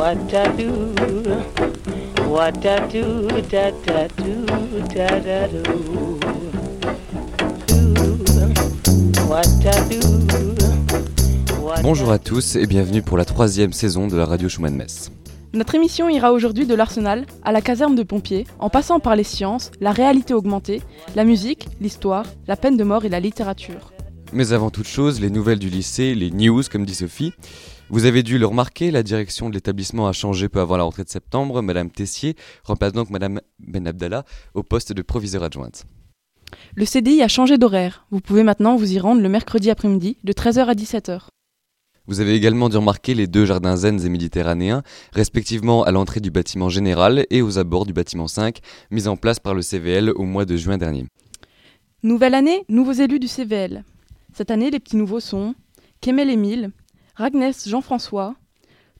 [0.00, 0.70] what I do,
[2.26, 4.46] what I do, da da do,
[4.94, 5.62] da da do.
[9.28, 10.00] what I do.
[11.60, 15.10] What Bonjour à tous et bienvenue pour la troisième saison de la radio Schumann Metz.
[15.52, 19.24] Notre émission ira aujourd'hui de l'arsenal à la caserne de pompiers, en passant par les
[19.24, 20.80] sciences, la réalité augmentée,
[21.14, 23.92] la musique, l'histoire, la peine de mort et la littérature.
[24.32, 27.34] Mais avant toute chose, les nouvelles du lycée, les news comme dit Sophie.
[27.92, 31.02] Vous avez dû le remarquer, la direction de l'établissement a changé peu avant la rentrée
[31.02, 31.60] de septembre.
[31.60, 35.86] Madame Tessier remplace donc Madame Ben Abdallah au poste de proviseur adjointe.
[36.76, 38.06] Le CDI a changé d'horaire.
[38.12, 41.22] Vous pouvez maintenant vous y rendre le mercredi après-midi de 13h à 17h.
[42.06, 46.30] Vous avez également dû remarquer les deux jardins zen et méditerranéens, respectivement à l'entrée du
[46.30, 48.60] bâtiment général et aux abords du bâtiment 5,
[48.92, 51.06] mis en place par le CVL au mois de juin dernier.
[52.04, 53.82] Nouvelle année, nouveaux élus du CVL.
[54.32, 55.56] Cette année, les petits nouveaux sont
[56.00, 56.70] Kemel Emile,
[57.20, 58.34] Ragnes Jean-François,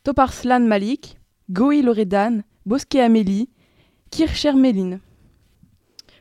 [0.04, 1.16] Toparslan Malik,
[1.48, 3.48] Goï Loredan, Bosquet Amélie,
[4.10, 5.00] Kircher Méline.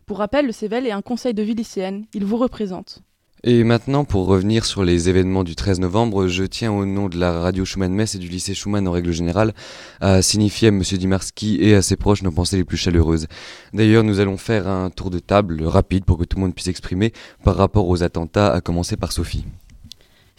[0.05, 3.01] Pour rappel, le CVL est un conseil de vie lycéenne, il vous représente.
[3.43, 7.17] Et maintenant, pour revenir sur les événements du 13 novembre, je tiens au nom de
[7.17, 9.53] la radio Schumann-Metz et du lycée Schumann en règle générale
[9.99, 10.81] à signifier à M.
[10.81, 13.27] Dimarski et à ses proches nos pensées les plus chaleureuses.
[13.73, 16.67] D'ailleurs, nous allons faire un tour de table rapide pour que tout le monde puisse
[16.67, 17.11] s'exprimer
[17.43, 19.43] par rapport aux attentats, à commencer par Sophie.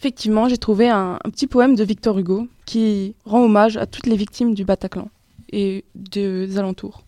[0.01, 4.17] Effectivement, j'ai trouvé un, petit poème de Victor Hugo qui rend hommage à toutes les
[4.17, 5.11] victimes du Bataclan
[5.53, 7.05] et des alentours.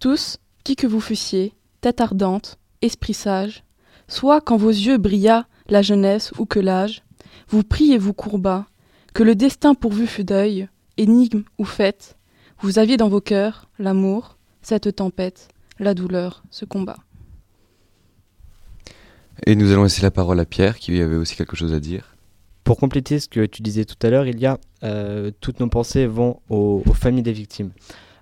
[0.00, 3.62] Tous, qui que vous fussiez, tête ardente, esprit sage,
[4.08, 7.04] soit quand vos yeux brilla la jeunesse ou que l'âge,
[7.48, 8.66] vous priez vous courba,
[9.14, 12.16] que le destin pourvu fût deuil, énigme ou fête,
[12.62, 15.46] vous aviez dans vos cœurs l'amour, cette tempête,
[15.78, 16.98] la douleur, ce combat.
[19.46, 22.14] Et nous allons laisser la parole à Pierre, qui avait aussi quelque chose à dire.
[22.64, 25.68] Pour compléter ce que tu disais tout à l'heure, il y a euh, toutes nos
[25.68, 27.70] pensées vont aux, familles des victimes.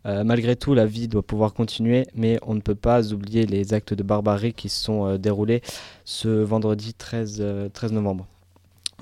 [0.06, 3.74] Euh, malgré tout, la vie doit pouvoir continuer, mais on ne peut pas oublier les
[3.74, 5.62] actes de barbarie qui se sont euh, déroulés
[6.04, 8.26] ce vendredi 13, euh, 13, novembre.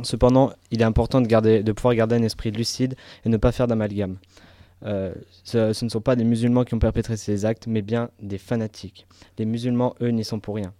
[0.03, 2.97] Cependant, il est important de, garder, de pouvoir garder un esprit lucide
[3.27, 4.16] et ne pas faire d'amalgame.
[4.83, 8.37] Ce, ce, ne sont pas des musulmans qui ont perpétré ces actes, mais bien des
[8.37, 9.06] fanatiques.
[9.39, 10.75] Les musulmans, eux, n'y sont pour rien.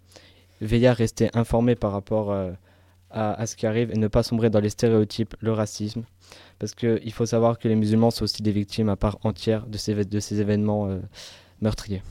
[0.60, 4.50] Veillez à rester informé par rapport à, à ce qui arrive et ne pas sombrer
[4.50, 6.03] dans les stéréotypes, le racisme,
[6.59, 9.78] parce qu'il faut savoir que les musulmans sont aussi des victimes à part entière de
[9.78, 10.98] ces, de ces événements euh,
[11.60, 12.03] meurtriers.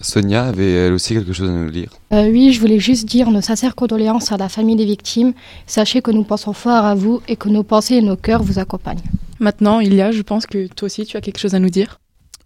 [0.00, 1.90] Sonia avait elle aussi quelque chose à nous dire?
[2.12, 5.32] Euh, oui, je voulais juste dire nos sincères condoléances à la famille des victimes.
[5.66, 8.58] Sachez que nous pensons fort à vous et que nos pensées et nos cœurs vous
[8.58, 9.02] accompagnent.
[9.38, 11.98] Maintenant, Ilia, je pense que toi aussi tu as quelque chose à nous dire?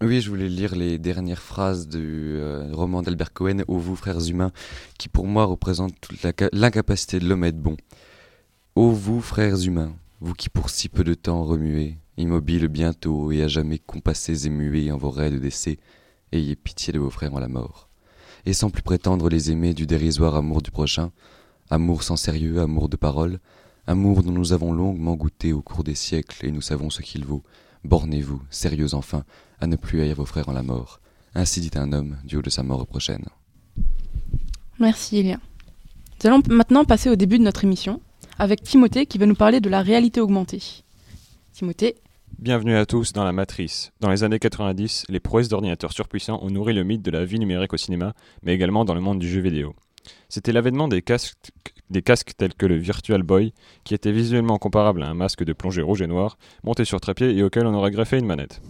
[0.03, 4.19] Oui, je voulais lire les dernières phrases du euh, roman d'Albert Cohen, Ô vous, frères
[4.27, 4.51] humains,
[4.97, 6.17] qui pour moi représente toute
[6.53, 7.77] l'incapacité de l'homme à être bon.
[8.75, 13.43] Ô vous, frères humains, vous qui pour si peu de temps remuez, immobiles bientôt et
[13.43, 15.77] à jamais compassés et muets en vos raids de décès,
[16.31, 17.87] ayez pitié de vos frères en la mort.
[18.47, 21.11] Et sans plus prétendre les aimer du dérisoire amour du prochain,
[21.69, 23.39] amour sans sérieux, amour de parole,
[23.85, 27.23] amour dont nous avons longuement goûté au cours des siècles et nous savons ce qu'il
[27.23, 27.43] vaut,
[27.83, 29.23] bornez-vous, sérieux enfin,
[29.59, 30.99] à ne plus haïr vos frères en la mort.
[31.33, 33.25] Ainsi dit un homme du haut de sa mort prochaine.
[34.79, 35.39] Merci Elia.
[36.23, 38.01] Nous allons maintenant passer au début de notre émission
[38.37, 40.83] avec Timothée qui va nous parler de la réalité augmentée.
[41.53, 41.95] Timothée.
[42.39, 43.91] Bienvenue à tous dans la Matrice.
[43.99, 47.37] Dans les années 90, les prouesses d'ordinateurs surpuissants ont nourri le mythe de la vie
[47.37, 49.75] numérique au cinéma, mais également dans le monde du jeu vidéo.
[50.29, 51.35] C'était l'avènement des casques,
[52.37, 53.53] tels que le Virtual Boy,
[53.83, 57.35] qui était visuellement comparable à un masque de plongée rouge et noir, monté sur trépied
[57.35, 58.61] et auquel on aurait greffé une manette.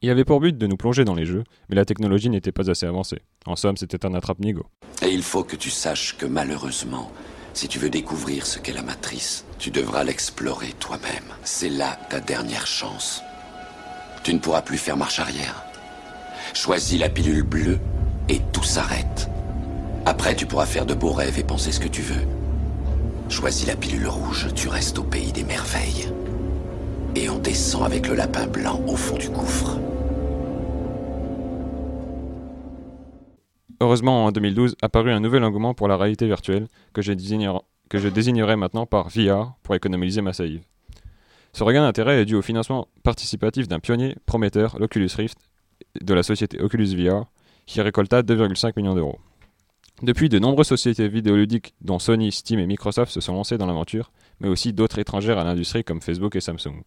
[0.00, 2.70] Il avait pour but de nous plonger dans les jeux, mais la technologie n'était pas
[2.70, 3.18] assez avancée.
[3.46, 4.64] En somme, c'était un attrape-nigo.
[5.02, 7.10] Et il faut que tu saches que malheureusement,
[7.52, 11.34] si tu veux découvrir ce qu'est la matrice, tu devras l'explorer toi-même.
[11.42, 13.22] C'est là ta dernière chance.
[14.22, 15.64] Tu ne pourras plus faire marche arrière.
[16.54, 17.80] Choisis la pilule bleue
[18.28, 19.28] et tout s'arrête.
[20.06, 22.26] Après, tu pourras faire de beaux rêves et penser ce que tu veux.
[23.28, 26.08] Choisis la pilule rouge, tu restes au pays des merveilles.
[27.14, 29.78] Et on descend avec le lapin blanc au fond du gouffre.
[33.80, 38.86] Heureusement, en 2012, apparut un nouvel engouement pour la réalité virtuelle que je, désignerai maintenant
[38.86, 40.62] par VR pour économiser ma salive.
[41.52, 45.38] Ce regain d'intérêt est dû au financement participatif d'un pionnier prometteur, l'Oculus Rift,
[46.00, 47.26] de la société Oculus VR,
[47.66, 49.18] qui récolta 2,5 millions d'euros.
[50.02, 54.12] Depuis, de nombreuses sociétés vidéoludiques, dont Sony, Steam et Microsoft, se sont lancées dans l'aventure,
[54.40, 56.82] mais aussi d'autres étrangères à l'industrie comme Facebook et Samsung.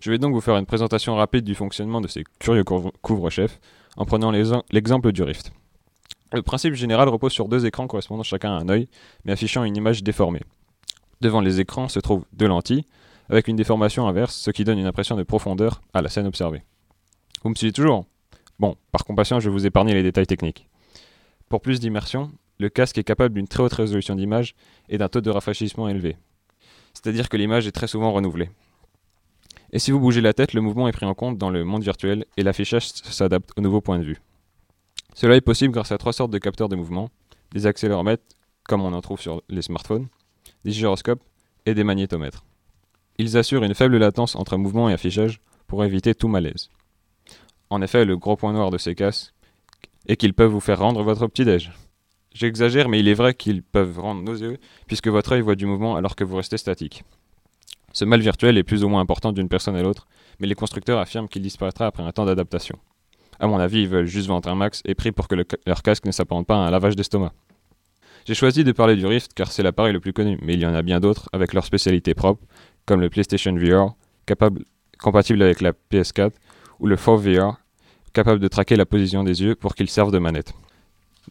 [0.00, 3.58] Je vais donc vous faire une présentation rapide du fonctionnement de ces curieux couvre-chefs,
[3.96, 5.52] en prenant l'exemple du Rift.
[6.32, 8.88] Le principe général repose sur deux écrans correspondant chacun à un œil,
[9.24, 10.42] mais affichant une image déformée.
[11.20, 12.84] Devant les écrans se trouvent deux lentilles,
[13.28, 16.62] avec une déformation inverse, ce qui donne une impression de profondeur à la scène observée.
[17.42, 18.06] Vous me suivez toujours?
[18.58, 20.68] Bon, par compassion, je vous épargner les détails techniques.
[21.52, 24.54] Pour plus d'immersion, le casque est capable d'une très haute résolution d'image
[24.88, 26.16] et d'un taux de rafraîchissement élevé.
[26.94, 28.48] C'est-à-dire que l'image est très souvent renouvelée.
[29.70, 31.82] Et si vous bougez la tête, le mouvement est pris en compte dans le monde
[31.82, 34.22] virtuel et l'affichage s'adapte au nouveau point de vue.
[35.12, 37.10] Cela est possible grâce à trois sortes de capteurs de mouvement,
[37.50, 38.24] des accéléromètres,
[38.62, 40.08] comme on en trouve sur les smartphones,
[40.64, 41.22] des gyroscopes
[41.66, 42.46] et des magnétomètres.
[43.18, 46.70] Ils assurent une faible latence entre mouvement et affichage pour éviter tout malaise.
[47.68, 49.34] En effet, le gros point noir de ces casques
[50.08, 51.72] est qu'ils peuvent vous faire rendre votre petit-déj.
[52.34, 55.96] J'exagère, mais il est vrai qu'ils peuvent rendre nauséeux puisque votre œil voit du mouvement
[55.96, 57.04] alors que vous restez statique.
[57.92, 60.06] Ce mal virtuel est plus ou moins important d'une personne à l'autre,
[60.40, 62.78] mais les constructeurs affirment qu'il disparaîtra après un temps d'adaptation.
[63.38, 65.82] À mon avis, ils veulent juste vendre un max et prix pour que le- leur
[65.82, 67.32] casque ne s'apparente pas à un lavage d'estomac.
[68.24, 70.66] J'ai choisi de parler du Rift car c'est l'appareil le plus connu, mais il y
[70.66, 72.42] en a bien d'autres avec leurs spécialités propres,
[72.86, 73.94] comme le PlayStation VR,
[74.98, 76.30] compatible avec la PS4,
[76.78, 77.56] ou le 4VR,
[78.12, 80.52] capable de traquer la position des yeux pour qu'ils servent de manette.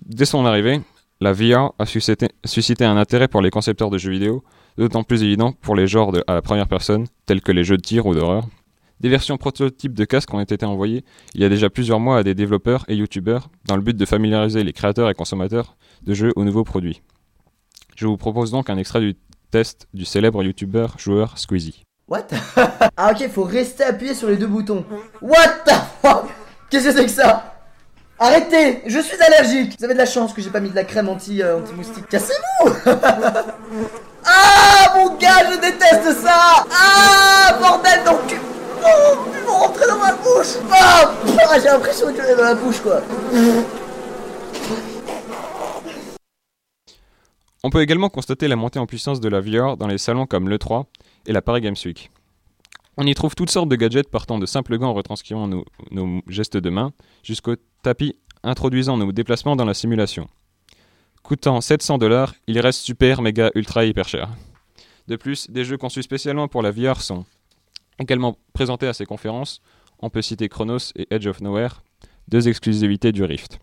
[0.05, 0.81] Dès son arrivée,
[1.19, 4.43] la VR a suscité, un intérêt pour les concepteurs de jeux vidéo,
[4.77, 7.81] d'autant plus évident pour les genres à la première personne, tels que les jeux de
[7.81, 8.47] tir ou d'horreur.
[8.99, 12.23] Des versions prototypes de casques ont été envoyées il y a déjà plusieurs mois à
[12.23, 16.31] des développeurs et youtubeurs dans le but de familiariser les créateurs et consommateurs de jeux
[16.35, 17.01] aux nouveaux produits.
[17.95, 19.15] Je vous propose donc un extrait du
[19.51, 21.83] test du célèbre youtubeur joueur Squeezie.
[22.07, 22.27] What?
[22.97, 24.85] Ah ok, faut rester appuyé sur les deux boutons.
[25.21, 26.40] What the fuck?
[26.71, 27.53] Qu'est-ce que c'est que ça
[28.17, 29.75] Arrêtez Je suis allergique.
[29.77, 32.07] Vous avez de la chance que j'ai pas mis de la crème euh, anti-moustique.
[32.09, 32.73] Cassez-vous.
[34.23, 36.63] Ah mon gars, je déteste ça.
[36.71, 38.39] Ah Bordel donc
[38.85, 40.57] Oh Ils vont rentrer dans ma bouche.
[40.71, 41.11] Ah,
[41.59, 43.01] J'ai l'impression que est dans la bouche quoi.
[47.63, 50.47] On peut également constater la montée en puissance de la VR dans les salons comme
[50.47, 50.85] l'E3
[51.25, 52.11] et la Paris Games Week.
[53.03, 56.69] On y trouve toutes sortes de gadgets partant de simples gants retranscrivant nos, gestes de
[56.69, 56.93] main
[57.23, 60.29] jusqu'au tapis introduisant nos déplacements dans la simulation.
[61.23, 64.29] Coûtant 700 dollars, il reste super, méga, ultra, hyper cher.
[65.07, 67.25] De plus, des jeux conçus spécialement pour la VR sont
[67.97, 69.63] également présentés à ces conférences.
[69.97, 71.81] On peut citer Chronos et Edge of Nowhere,
[72.27, 73.57] deux exclusivités du Rift.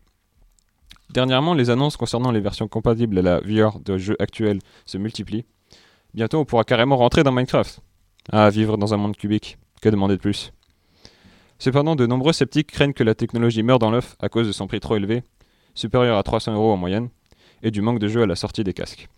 [1.11, 5.45] Dernièrement, les annonces concernant les versions compatibles à la VR de jeux actuels se multiplient.
[6.13, 7.81] Bientôt, on pourra carrément rentrer dans Minecraft.
[8.31, 10.53] Ah, vivre dans un monde cubique, que demander de plus?
[11.59, 14.67] Cependant, de nombreux sceptiques craignent que la technologie meure dans l'œuf à cause de son
[14.67, 15.23] prix trop élevé,
[15.75, 17.09] supérieur à 300 euros en moyenne,
[17.63, 19.09] et du manque de jeux à la sortie des casques.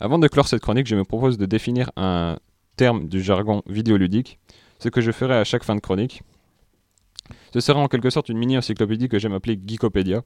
[0.00, 2.38] Avant de clore cette chronique, je me propose de définir un
[2.76, 4.40] terme du jargon vidéoludique,
[4.80, 6.22] ce que je ferai à chaque fin de chronique.
[7.52, 10.24] Ce sera en quelque sorte une mini-encyclopédie que j'aime appeler Geekopédia.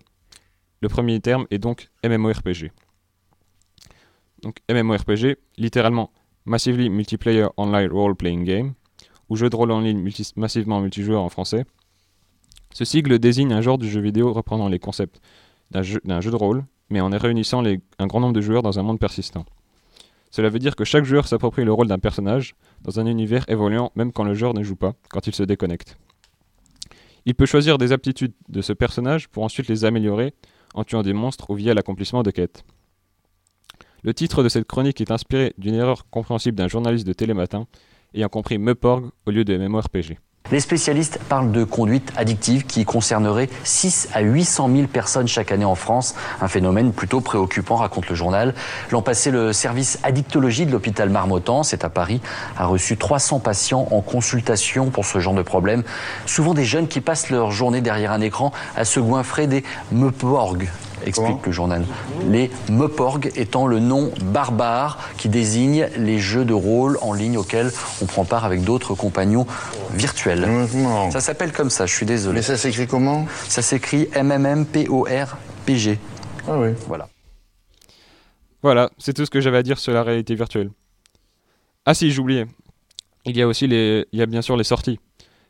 [0.81, 2.73] Le premier terme est donc MMORPG.
[4.43, 6.11] Donc MMORPG, littéralement
[6.49, 8.73] Massively Multiplayer Online Role Playing Game,
[9.29, 11.65] ou jeu de rôle en ligne massivement multijoueur en français.
[12.73, 15.21] Ce sigle désigne un genre de jeu vidéo reprenant les concepts
[15.71, 17.63] d'un jeu, de rôle, mais en réunissant
[17.99, 19.45] un grand nombre de joueurs dans un monde persistant.
[20.31, 23.93] Cela veut dire que chaque joueur s'approprie le rôle d'un personnage dans un univers évoluant
[23.95, 25.99] même quand le joueur ne joue pas, quand il se déconnecte.
[27.27, 30.33] Il peut choisir des aptitudes de ce personnage pour ensuite les améliorer
[30.75, 32.65] en tuant des monstres ou via l'accomplissement de quêtes.
[34.05, 37.67] Le titre de cette chronique est inspiré d'une erreur compréhensible d'un journaliste de Télématin
[38.15, 40.19] ayant compris Meuporg au lieu de MMORPG.
[40.51, 45.67] Les spécialistes parlent de conduite addictive qui concernerait 6 à 800 000 personnes chaque année
[45.67, 46.15] en France.
[46.41, 48.55] Un phénomène plutôt préoccupant, raconte le journal.
[48.91, 52.23] L'an passé, le service addictologie de l'hôpital Marmottan, c'est à Paris,
[52.57, 55.83] a reçu 300 patients en consultation pour ce genre de problème.
[56.25, 60.67] Souvent des jeunes qui passent leur journée derrière un écran à se goinfrer des meuporgs,
[61.07, 61.85] explique le journal.
[62.29, 67.73] Les meuporgs étant le nom barbare qui désigne les jeux de rôle en ligne auxquels
[68.03, 69.47] on prend part avec d'autres compagnons
[69.95, 70.47] virtuels.
[71.11, 72.37] Ça s'appelle comme ça, je suis désolé.
[72.37, 73.27] Mais ça s'écrit comment?
[73.49, 75.99] Ça s'écrit MMMPORPG.
[76.49, 76.71] Ah oui.
[76.87, 77.09] Voilà.
[78.63, 80.71] Voilà, c'est tout ce que j'avais à dire sur la réalité virtuelle.
[81.87, 82.47] Ah si, j'oubliais.
[83.25, 84.99] Il y a aussi les, il y a bien sûr les sorties.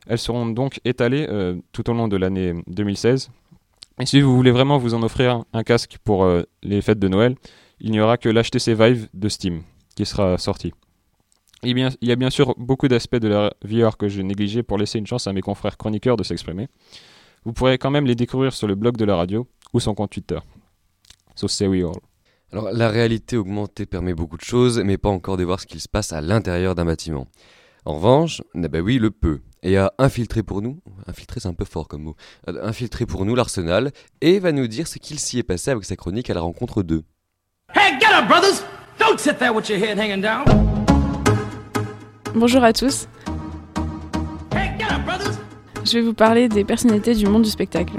[0.07, 3.31] Elles seront donc étalées euh, tout au long de l'année 2016.
[4.01, 7.09] Et si vous voulez vraiment vous en offrir un, casque pour euh, les fêtes de
[7.09, 7.35] Noël,
[7.81, 9.63] il n'y aura que l'HTC Vive de Steam
[9.97, 10.73] qui sera sorti.
[11.65, 14.79] Bien, il y a bien sûr beaucoup d'aspects de la VR que je négligeais pour
[14.79, 16.69] laisser une chance à mes confrères chroniqueurs de s'exprimer.
[17.45, 20.11] Vous pourrez quand même les découvrir sur le blog de la radio ou son compte
[20.11, 20.39] Twitter.
[21.35, 22.01] So say we all.
[22.53, 25.81] Alors, la réalité augmentée permet beaucoup de choses, mais pas encore de voir ce qu'il
[25.81, 27.27] se passe à l'intérieur d'un bâtiment.
[27.85, 29.41] En revanche, eh ben oui, le peut.
[29.63, 33.25] Et a infiltré pour nous, infiltré c'est un peu fort comme mot, a infiltré pour
[33.25, 36.35] nous l'arsenal et va nous dire ce qu'il s'y est passé avec sa chronique à
[36.35, 37.05] la rencontre d'eux.
[37.75, 38.63] Hey, get up, brothers!
[38.99, 40.45] Don't sit there with your head hanging down.
[42.35, 43.09] Bonjour à tous.
[45.85, 47.95] Je vais vous parler des personnalités du monde du spectacle.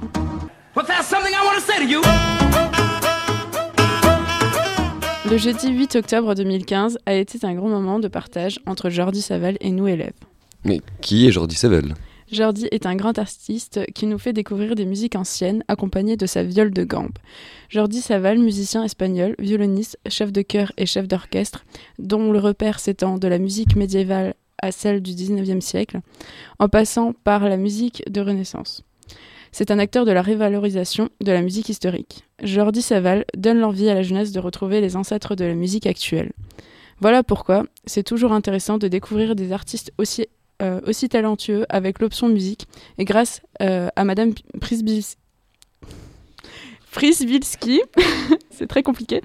[5.30, 9.58] Le jeudi 8 octobre 2015 a été un grand moment de partage entre Jordi Saval
[9.62, 10.14] et nous élèves.
[10.66, 11.96] Mais qui est Jordi Saval
[12.32, 16.44] Jordi est un grand artiste qui nous fait découvrir des musiques anciennes accompagnées de sa
[16.44, 17.18] viole de gambe.
[17.70, 21.66] Jordi Saval, musicien espagnol, violoniste, chef de chœur et chef d'orchestre,
[21.98, 26.02] dont le repère s'étend de la musique médiévale à celle du 19e siècle,
[26.60, 28.84] en passant par la musique de Renaissance.
[29.52, 32.26] C'est un acteur de la révalorisation de la musique historique.
[32.44, 36.34] Jordi Saval donne l'envie à la jeunesse de retrouver les ancêtres de la musique actuelle.
[37.02, 40.28] Voilà pourquoi c'est toujours intéressant de découvrir des artistes aussi
[40.62, 44.34] euh, aussi talentueux avec l'option musique et grâce euh, à Madame
[46.92, 47.82] Prisbilski,
[48.50, 49.22] c'est très compliqué,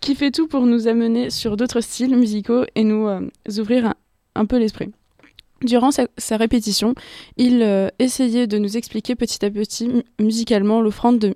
[0.00, 3.20] qui fait tout pour nous amener sur d'autres styles musicaux et nous euh,
[3.58, 3.94] ouvrir
[4.34, 4.90] un, peu l'esprit.
[5.62, 6.94] Durant sa, répétition,
[7.36, 11.34] il essayait de nous expliquer petit à petit mu- musicalement l'offrande de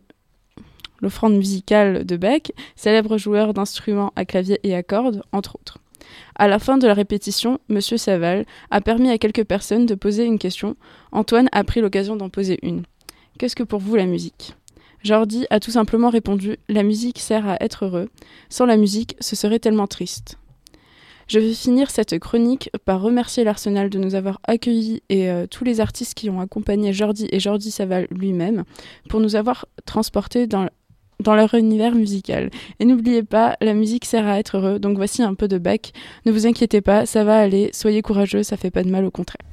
[1.01, 5.79] l'offrande musicale de Bach, célèbre joueur d'instruments à clavier et à cordes, entre autres.
[6.37, 10.25] À la fin de la répétition, Monsieur Saval a permis à quelques personnes de poser
[10.25, 10.77] une question.
[11.13, 12.83] Antoine a pris l'occasion d'en poser une.
[13.39, 14.55] Qu'est-ce que pour vous la musique?
[15.05, 18.09] Jordi a tout simplement répondu La musique sert à être heureux.
[18.49, 20.39] Sans la musique, ce serait tellement triste.
[21.29, 25.63] Je vais finir cette chronique par remercier l'Arsenal de nous avoir accueillis et euh, tous
[25.63, 28.65] les artistes qui ont accompagné Jordi et Jordi Saval lui-même
[29.11, 30.69] pour nous avoir transportés dans,
[31.23, 32.51] dans leur univers musical.
[32.81, 35.93] Et n'oubliez pas, la musique sert à être heureux, donc voici un peu de bac.
[36.27, 39.11] Ne vous inquiétez pas, ça va aller, soyez courageux, ça fait pas de mal, au
[39.11, 39.47] contraire.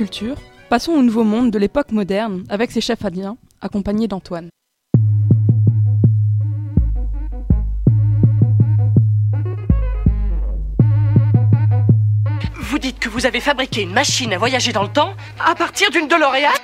[0.00, 0.36] Culture,
[0.70, 4.48] passons au nouveau monde de l'époque moderne avec ses chefs indiens, accompagnés d'Antoine.
[12.62, 15.90] Vous dites que vous avez fabriqué une machine à voyager dans le temps à partir
[15.90, 16.56] d'une DeLorean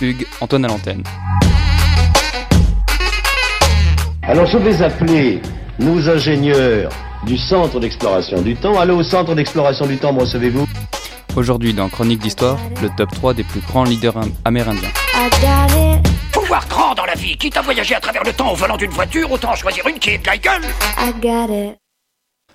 [0.00, 1.02] Hugues, Antoine à l'antenne.
[4.22, 5.42] Alors je vais appeler
[5.78, 6.90] nos ingénieurs
[7.26, 8.80] du centre d'exploration du temps.
[8.80, 10.66] Allô au centre d'exploration du temps, me recevez-vous?
[11.36, 14.88] Aujourd'hui dans Chronique d'Histoire, le top 3 des plus grands leaders am- amérindiens.
[16.32, 17.36] Faut voir grand dans la vie.
[17.36, 20.10] Quitte à voyager à travers le temps au volant d'une voiture, autant choisir une qui
[20.10, 20.62] est de la gueule.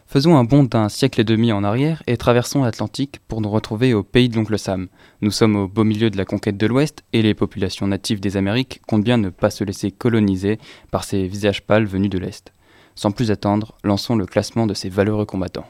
[0.08, 3.94] Faisons un bond d'un siècle et demi en arrière et traversons l'Atlantique pour nous retrouver
[3.94, 4.88] au pays de l'oncle Sam.
[5.22, 8.38] Nous sommes au beau milieu de la conquête de l'Ouest et les populations natives des
[8.38, 10.58] Amériques comptent bien ne pas se laisser coloniser
[10.90, 12.54] par ces visages pâles venus de l'Est.
[12.96, 15.68] Sans plus attendre, lançons le classement de ces valeureux combattants.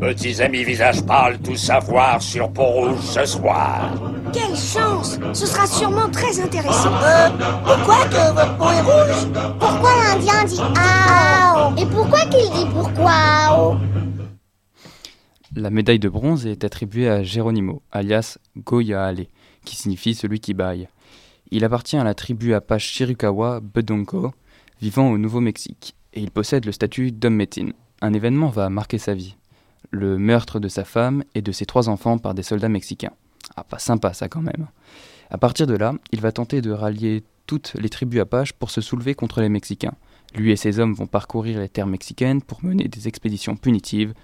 [0.00, 3.92] Petits amis visage pâle, tout savoir sur Pont-Rouge ce soir.
[4.32, 6.94] Quelle chance Ce sera sûrement très intéressant.
[7.02, 7.28] Euh,
[7.64, 9.28] pourquoi que votre peau est rouge?
[9.58, 13.78] Pourquoi l'Indien dit Ah Et pourquoi qu'il dit pourquoi
[15.54, 19.26] La médaille de bronze est attribuée à Geronimo, alias Goyaale,
[19.66, 20.88] qui signifie celui qui baille.
[21.50, 24.32] Il appartient à la tribu Apache Chiricahua Bedonko,
[24.80, 27.74] vivant au Nouveau-Mexique, et il possède le statut d'homme médecine.
[28.00, 29.36] Un événement va marquer sa vie.
[29.90, 33.12] Le meurtre de sa femme et de ses trois enfants par des soldats mexicains.
[33.56, 34.68] Ah, pas sympa ça quand même.
[35.30, 38.80] À partir de là, il va tenter de rallier toutes les tribus Apaches pour se
[38.80, 39.94] soulever contre les Mexicains.
[40.34, 44.14] Lui et ses hommes vont parcourir les terres mexicaines pour mener des expéditions punitives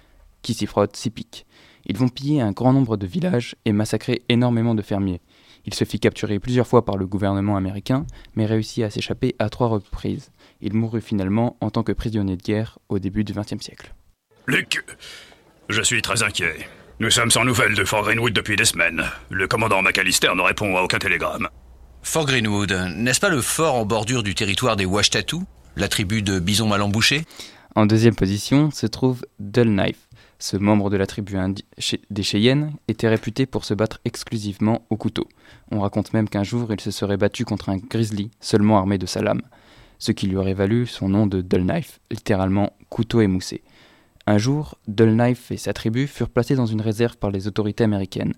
[0.41, 1.45] qui s'y frottent, s'y piquent.
[1.85, 5.21] Ils vont piller un grand nombre de villages et massacrer énormément de fermiers.
[5.65, 9.49] Il se fit capturer plusieurs fois par le gouvernement américain, mais réussit à s'échapper à
[9.49, 10.31] trois reprises.
[10.61, 13.93] Il mourut finalement en tant que prisonnier de guerre au début du XXe siècle.
[14.47, 14.85] Luc,
[15.69, 16.67] je suis très inquiet.
[16.99, 19.03] Nous sommes sans nouvelles de Fort Greenwood depuis des semaines.
[19.29, 21.47] Le commandant McAllister ne répond à aucun télégramme.
[22.01, 25.37] Fort Greenwood, n'est-ce pas le fort en bordure du territoire des Washtatu,
[25.75, 27.25] la tribu de Bison mal embouché
[27.75, 30.07] En deuxième position se trouve Dull Knife.
[30.39, 31.35] Ce membre de la tribu
[32.09, 35.27] des Cheyennes était réputé pour se battre exclusivement au couteau.
[35.71, 39.05] On raconte même qu'un jour il se serait battu contre un grizzly seulement armé de
[39.07, 39.41] sa lame,
[39.99, 43.63] ce qui lui aurait valu son nom de Dull Knife, littéralement couteau émoussé.
[44.29, 47.85] Un jour, Dull Knife et sa tribu furent placés dans une réserve par les autorités
[47.85, 48.33] américaines.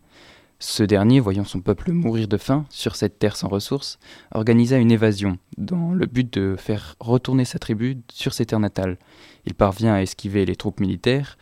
[0.60, 3.98] Ce dernier, voyant son peuple mourir de faim sur cette terre sans ressources,
[4.32, 9.00] organisa une évasion dans le but de faire retourner sa tribu sur ses terres natales.
[9.48, 11.40] Il parvient à esquiver les troupes militaires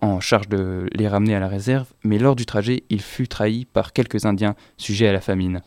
[0.00, 3.64] en charge de les ramener à la réserve, mais lors du trajet, il fut trahi
[3.64, 5.62] par quelques Indiens sujets à la famine.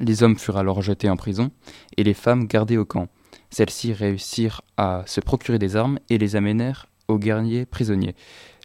[0.00, 1.50] Les hommes furent alors jetés en prison
[1.98, 3.08] et les femmes gardées au camp.
[3.50, 8.14] Celles-ci réussirent à se procurer des armes et les amenèrent aux guerriers prisonniers.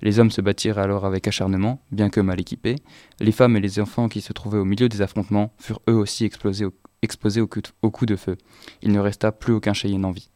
[0.01, 2.75] Les hommes se battirent alors avec acharnement, bien que mal équipés.
[3.19, 6.25] Les femmes et les enfants qui se trouvaient au milieu des affrontements furent eux aussi
[6.25, 8.37] exposés au, coup de, au coup de feu.
[8.81, 10.29] Il ne resta plus aucun Cheyenne en vie.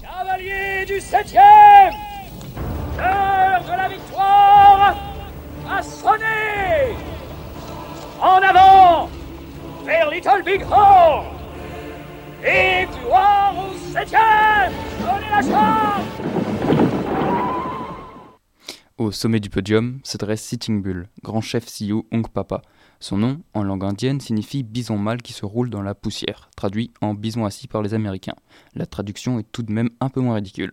[0.00, 1.92] Cavalier du 7ème
[2.96, 4.96] L'heure de la victoire
[5.68, 6.96] a sonné
[8.20, 9.10] En avant
[9.84, 11.26] Vers Little Big Horn
[12.42, 16.35] Et au 7ème Donnez la chance
[18.98, 22.62] Au sommet du podium se dresse Sitting Bull, grand chef Sioux Ong Papa.
[22.98, 26.90] Son nom, en langue indienne, signifie bison mâle qui se roule dans la poussière, traduit
[27.02, 28.36] en bison assis par les Américains.
[28.74, 30.72] La traduction est tout de même un peu moins ridicule.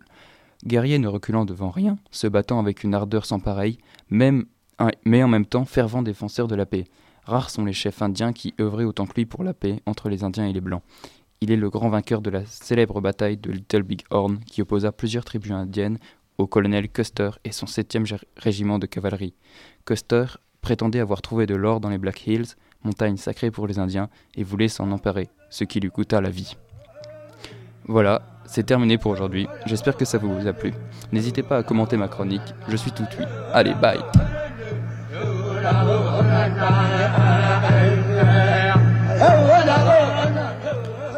[0.65, 3.77] Guerrier ne reculant devant rien, se battant avec une ardeur sans pareille,
[4.09, 4.31] mais
[4.79, 6.85] en même temps fervent défenseur de la paix.
[7.25, 10.23] Rares sont les chefs indiens qui œuvraient autant que lui pour la paix entre les
[10.23, 10.83] Indiens et les Blancs.
[11.41, 14.93] Il est le grand vainqueur de la célèbre bataille de Little Big Horn qui opposa
[14.93, 15.99] plusieurs tribus indiennes
[16.37, 19.33] au colonel Custer et son 7e régiment de cavalerie.
[19.85, 20.25] Custer
[20.61, 24.43] prétendait avoir trouvé de l'or dans les Black Hills, montagne sacrée pour les Indiens, et
[24.43, 26.55] voulait s'en emparer, ce qui lui coûta la vie.
[27.85, 29.47] Voilà, c'est terminé pour aujourd'hui.
[29.65, 30.73] J'espère que ça vous a plu.
[31.11, 33.25] N'hésitez pas à commenter ma chronique, je suis tout oui.
[33.53, 33.99] Allez, bye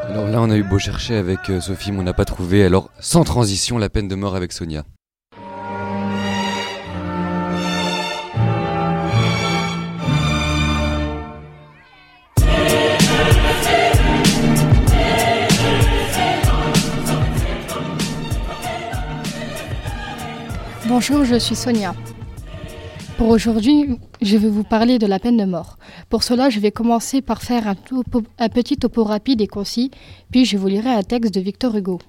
[0.10, 2.64] Alors là, on a eu beau chercher avec euh, Sophie, mais on n'a pas trouvé.
[2.64, 4.84] Alors, sans transition, la peine de mort avec Sonia.
[20.98, 21.94] Bonjour, je suis Sonia.
[23.18, 25.78] Pour aujourd'hui, je vais vous parler de la peine de mort.
[26.10, 29.92] Pour cela, je vais commencer par faire un, topo, un, petit topo rapide et concis,
[30.32, 32.00] puis je vous lirai un texte de Victor Hugo.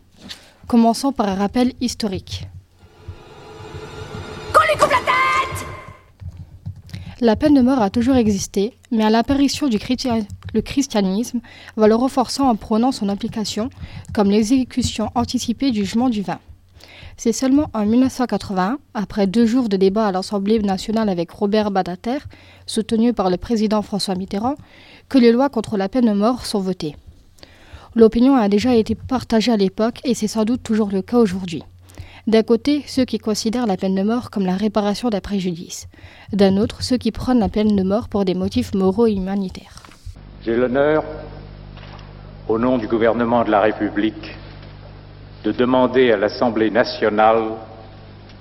[0.68, 2.46] Commençons par un rappel historique.
[4.52, 5.66] Qu'on lui coupe la tête
[7.20, 11.40] La peine de mort a toujours existé, mais à l'apparition du chrétien, le christianisme
[11.76, 13.68] va le renforçant en prônant son application,
[14.14, 16.38] comme l'exécution anticipée du jugement du vin.
[17.18, 22.18] C'est seulement en 1981, après deux jours de débat à l'Assemblée nationale avec Robert Badinter,
[22.66, 24.56] soutenu par le président François Mitterrand,
[25.08, 26.94] que les lois contre la peine de mort sont votées.
[27.94, 31.62] L'opinion a déjà été partagée à l'époque et c'est sans doute toujours le cas aujourd'hui.
[32.26, 35.88] D'un côté, ceux qui considèrent la peine de mort comme la réparation d'un préjudice.
[36.34, 39.84] D'un autre, ceux qui prennent la peine de mort pour des motifs moraux et humanitaires.
[40.44, 41.02] J'ai l'honneur,
[42.48, 44.36] au nom du gouvernement de la République,
[45.46, 47.52] de demander à l'Assemblée nationale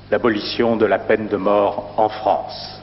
[0.09, 2.81] l'abolition de la peine de mort en France.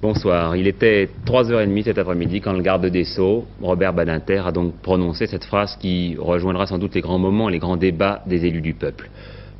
[0.00, 0.56] Bonsoir.
[0.56, 5.26] Il était 3h30 cet après-midi quand le garde des Sceaux, Robert Badinter, a donc prononcé
[5.26, 8.72] cette phrase qui rejoindra sans doute les grands moments, les grands débats des élus du
[8.72, 9.10] peuple.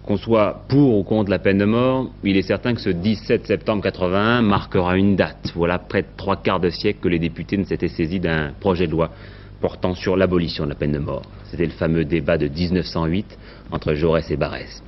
[0.06, 3.46] Qu'on soit pour ou contre la peine de mort, il est certain que ce 17
[3.46, 5.52] septembre 81 marquera une date.
[5.54, 8.86] Voilà près de trois quarts de siècle que les députés ne s'étaient saisis d'un projet
[8.86, 9.10] de loi
[9.60, 11.22] portant sur l'abolition de la peine de mort.
[11.50, 13.38] C'était le fameux débat de 1908
[13.70, 14.82] entre Jaurès et Barrès.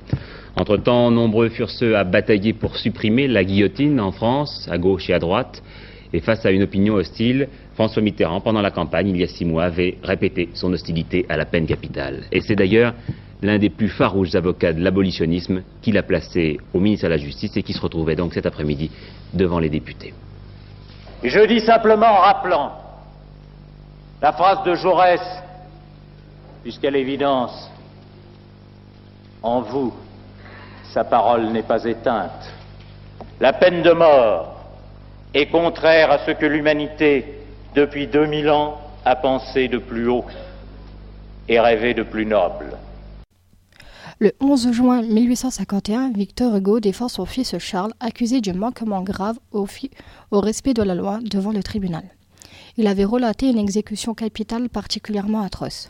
[0.55, 5.13] Entre-temps, nombreux furent ceux à batailler pour supprimer la guillotine en France, à gauche et
[5.13, 5.63] à droite.
[6.11, 9.45] Et face à une opinion hostile, François Mitterrand, pendant la campagne, il y a six
[9.45, 12.23] mois, avait répété son hostilité à la peine capitale.
[12.31, 12.93] Et c'est d'ailleurs
[13.41, 17.55] l'un des plus farouches avocats de l'abolitionnisme qu'il a placé au ministère de la Justice
[17.55, 18.91] et qui se retrouvait donc cet après-midi
[19.33, 20.13] devant les députés.
[21.23, 22.71] Je dis simplement en rappelant
[24.21, 25.21] la phrase de Jaurès,
[26.63, 27.69] puisqu'à l'évidence,
[29.41, 29.93] en vous,
[30.93, 32.53] sa parole n'est pas éteinte.
[33.39, 34.55] La peine de mort
[35.33, 37.43] est contraire à ce que l'humanité,
[37.75, 40.25] depuis 2000 ans, a pensé de plus haut
[41.47, 42.77] et rêvé de plus noble.
[44.19, 49.65] Le 11 juin 1851, Victor Hugo défend son fils Charles, accusé de manquement grave au,
[50.31, 52.03] au respect de la loi devant le tribunal.
[52.79, 55.89] Il avait relaté une exécution capitale particulièrement atroce.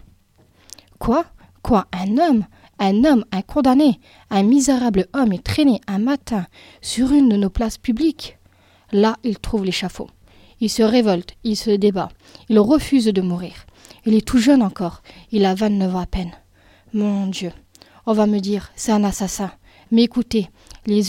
[0.98, 1.24] Quoi?
[1.62, 1.86] Quoi?
[1.94, 2.46] Un homme?
[2.80, 4.00] Un homme, un condamné,
[4.32, 6.48] un misérable homme est traîné un matin
[6.82, 8.40] sur une de nos places publiques?
[8.92, 10.08] Là, il trouve l'échafaud.
[10.62, 12.10] Il se révolte, il se débat,
[12.50, 13.54] il refuse de mourir.
[14.08, 16.32] Il est tout jeune encore, il a 29 ans à peine.
[16.94, 17.52] Mon Dieu,
[18.08, 19.52] on va me dire, c'est un assassin.
[19.92, 20.48] Mais écoutez,
[20.88, 21.04] Les,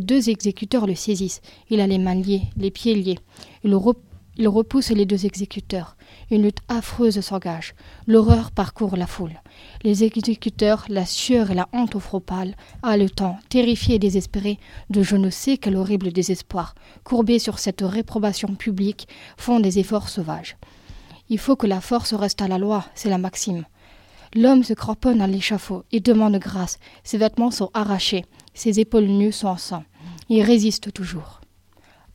[0.00, 1.42] deux exécuteurs le saisissent.
[1.70, 3.18] Il a les mains liées, les pieds liés.
[3.62, 3.94] Il, re-
[4.36, 5.96] il repousse les deux exécuteurs.
[6.30, 7.74] Une lutte affreuse s'engage.
[8.06, 9.40] L'horreur parcourt la foule.
[9.82, 14.58] Les exécuteurs, la sueur et la honte au front pâle, haletant, terrifiés et désespérés
[14.90, 20.08] de je ne sais quel horrible désespoir, courbés sur cette réprobation publique, font des efforts
[20.08, 20.56] sauvages.
[21.28, 23.64] Il faut que la force reste à la loi, c'est la maxime.
[24.34, 26.78] L'homme se cramponne à l'échafaud et demande grâce.
[27.04, 29.84] Ses vêtements sont arrachés, ses épaules nues sont en sang.
[30.30, 31.42] Il résiste toujours.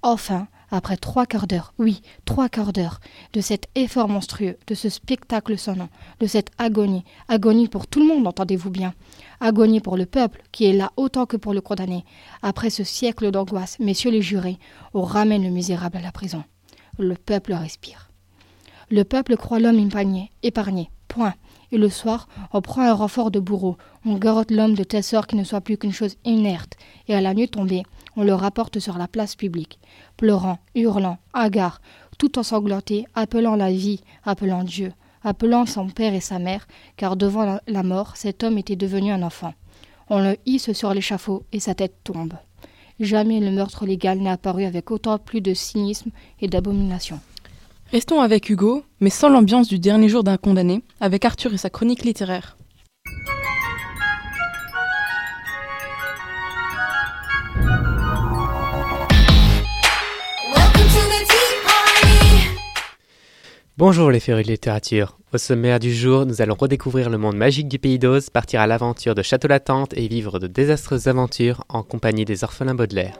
[0.02, 3.00] Enfin, après trois quarts d'heure, oui, trois quarts d'heure,
[3.34, 8.08] de cet effort monstrueux, de ce spectacle sonnant, de cette agonie, agonie pour tout le
[8.08, 8.94] monde, entendez-vous bien,
[9.40, 12.06] agonie pour le peuple, qui est là autant que pour le condamné,
[12.42, 14.60] après ce siècle d'angoisse, messieurs les jurés,
[14.94, 16.44] on ramène le misérable à la prison.
[17.00, 18.10] Le peuple respire.
[18.90, 21.36] Le peuple croit l'homme épargné, épargné, point.
[21.72, 25.30] Et le soir, on prend un renfort de bourreau, on garotte l'homme de telle sorte
[25.30, 26.74] qu'il ne soit plus qu'une chose inerte,
[27.08, 27.84] et à la nuit tombée,
[28.16, 29.80] on le rapporte sur la place publique,
[30.16, 31.82] pleurant, hurlant, hagard,
[32.18, 37.44] tout ensanglanté, appelant la vie, appelant Dieu, appelant son père et sa mère, car devant
[37.44, 39.54] la, la mort, cet homme était devenu un enfant.
[40.10, 42.34] On le hisse sur l'échafaud et sa tête tombe.
[43.00, 47.20] Jamais le meurtre légal n'a apparu avec autant plus de cynisme et d'abomination.
[47.92, 51.70] Restons avec Hugo, mais sans l'ambiance du dernier jour d'un condamné, avec Arthur et sa
[51.70, 52.58] chronique littéraire.
[63.78, 65.18] Bonjour les férus de littérature.
[65.32, 68.68] Au sommaire du jour, nous allons redécouvrir le monde magique du pays d'Oz, partir à
[68.68, 73.18] l'aventure de Château-Latente et vivre de désastreuses aventures en compagnie des orphelins Baudelaire.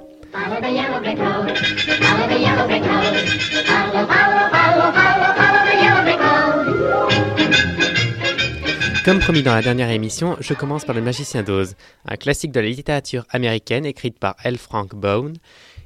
[9.08, 12.60] Comme promis dans la dernière émission, je commence par Le Magicien d'Oz, un classique de
[12.60, 14.58] la littérature américaine écrite par L.
[14.58, 15.32] Frank Baum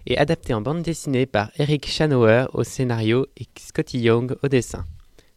[0.07, 4.85] et adapté en bande dessinée par Eric Shanower au scénario et Scotty Young au dessin.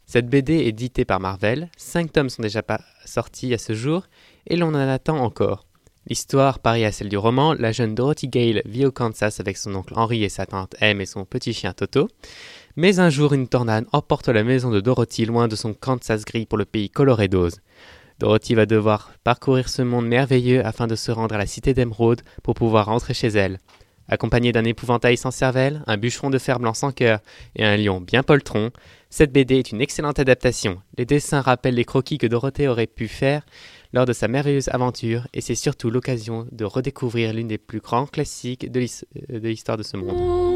[0.06, 2.62] Cette BD est éditée par Marvel, 5 tomes sont déjà
[3.04, 4.06] sortis à ce jour
[4.46, 5.66] et l'on en attend encore.
[6.06, 9.74] L'histoire parie à celle du roman, la jeune Dorothy Gale vit au Kansas avec son
[9.74, 12.08] oncle Henry et sa tante M et son petit chien Toto.
[12.76, 16.44] Mais un jour, une tornade emporte la maison de Dorothy loin de son Kansas gris
[16.44, 17.60] pour le pays coloré d'Oz.
[18.18, 22.22] Dorothy va devoir parcourir ce monde merveilleux afin de se rendre à la cité d'Emeraude
[22.42, 23.58] pour pouvoir rentrer chez elle.
[24.08, 27.20] Accompagnée d'un épouvantail sans cervelle, un bûcheron de fer blanc sans cœur
[27.54, 28.70] et un lion bien poltron,
[29.08, 30.82] cette BD est une excellente adaptation.
[30.98, 33.46] Les dessins rappellent les croquis que Dorothée aurait pu faire
[33.92, 38.06] lors de sa merveilleuse aventure et c'est surtout l'occasion de redécouvrir l'une des plus grands
[38.06, 40.53] classiques de euh, de l'histoire de ce monde.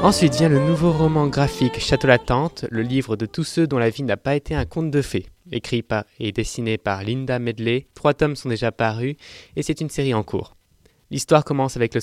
[0.00, 4.04] Ensuite vient le nouveau roman graphique Château-Latente, le livre de tous ceux dont la vie
[4.04, 5.26] n'a pas été un conte de fées.
[5.50, 5.84] Écrit
[6.20, 9.16] et dessiné par Linda Medley, trois tomes sont déjà parus
[9.56, 10.56] et c'est une série en cours.
[11.10, 12.00] L'histoire commence avec le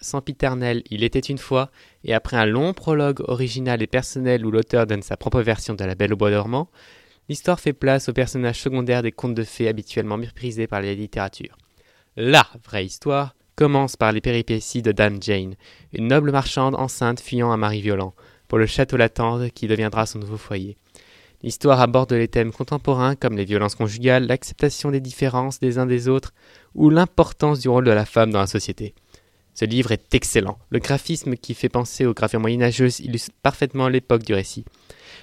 [0.00, 1.70] sempiternel Il était une fois
[2.04, 5.84] et après un long prologue original et personnel où l'auteur donne sa propre version de
[5.84, 6.70] La Belle au bois dormant,
[7.28, 11.58] l'histoire fait place aux personnages secondaires des contes de fées habituellement méprisés par la littérature.
[12.16, 15.56] La vraie histoire commence par les péripéties de Dame Jane,
[15.92, 18.14] une noble marchande enceinte fuyant un mari violent,
[18.46, 20.76] pour le château Latende qui deviendra son nouveau foyer.
[21.42, 26.06] L'histoire aborde les thèmes contemporains comme les violences conjugales, l'acceptation des différences des uns des
[26.06, 26.34] autres
[26.76, 28.94] ou l'importance du rôle de la femme dans la société.
[29.54, 30.58] Ce livre est excellent.
[30.70, 34.66] Le graphisme qui fait penser aux gravures moyenâgeuses illustre parfaitement l'époque du récit.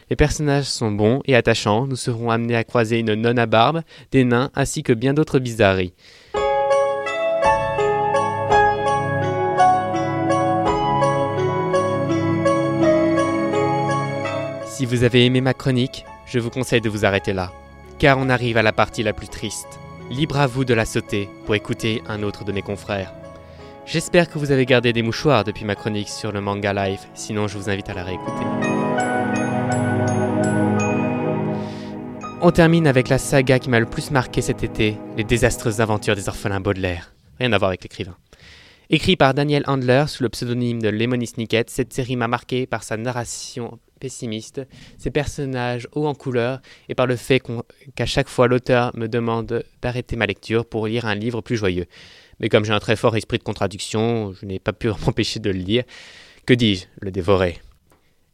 [0.09, 1.87] Les personnages sont bons et attachants.
[1.87, 5.39] Nous serons amenés à croiser une nonne à barbe, des nains ainsi que bien d'autres
[5.39, 5.93] bizarreries.
[14.77, 17.53] Si vous avez aimé ma chronique, je vous conseille de vous arrêter là,
[17.97, 19.79] car on arrive à la partie la plus triste.
[20.11, 23.13] Libre à vous de la sauter pour écouter un autre de mes confrères.
[23.85, 27.47] J'espère que vous avez gardé des mouchoirs depuis ma chronique sur le manga live, sinon
[27.47, 28.43] je vous invite à la réécouter.
[32.41, 36.17] On termine avec la saga qui m'a le plus marqué cet été, les désastreuses aventures
[36.17, 37.13] des orphelins Baudelaire.
[37.39, 38.17] Rien à voir avec l'écrivain.
[38.89, 42.83] Écrit par Daniel Handler sous le pseudonyme de Lemony Snicket, cette série m'a marqué par
[42.83, 44.61] sa narration pessimiste,
[44.97, 47.41] ses personnages hauts en couleur et par le fait
[47.95, 51.85] qu'à chaque fois l'auteur me demande d'arrêter ma lecture pour lire un livre plus joyeux.
[52.39, 55.49] Mais comme j'ai un très fort esprit de contradiction, je n'ai pas pu m'empêcher de
[55.49, 55.83] le lire.
[56.45, 57.59] Que dis-je Le dévorer.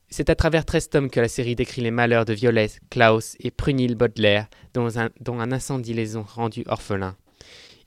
[0.09, 3.49] C'est à travers 13 tomes que la série décrit les malheurs de Violette, Klaus et
[3.49, 7.15] Prunille Baudelaire, dont un, dont un incendie les ont rendus orphelins.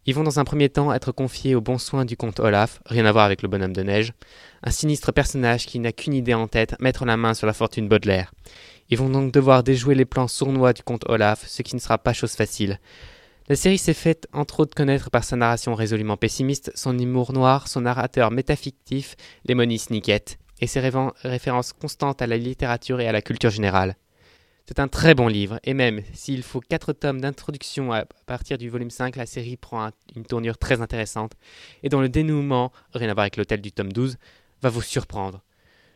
[0.07, 3.07] Ils vont dans un premier temps être confiés aux bons soins du comte Olaf, rien
[3.07, 4.13] à voir avec le bonhomme de neige,
[4.63, 7.89] un sinistre personnage qui n'a qu'une idée en tête, mettre la main sur la fortune
[7.89, 8.33] Baudelaire.
[8.91, 11.97] Ils vont donc devoir déjouer les plans sournois du comte Olaf, ce qui ne sera
[11.97, 12.81] pas chose facile.
[13.49, 17.69] La série s'est faite entre autres connaître par sa narration résolument pessimiste, son humour noir,
[17.69, 23.23] son narrateur métafictif, les sniquettes, et ses références constantes à la littérature et à la
[23.23, 23.97] culture générale.
[24.67, 28.71] C'est un très bon livre, et même s'il faut 4 tomes d'introduction à partir du
[28.71, 31.33] volume 5, la série prend une tournure très intéressante,
[31.83, 34.17] et dont le dénouement, rien à voir avec l'hôtel du tome 12,
[34.63, 35.43] va vous surprendre.